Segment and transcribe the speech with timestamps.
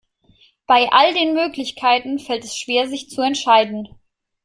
[0.65, 3.87] Bei all den Möglichkeiten fällt es schwer, sich zu entscheiden.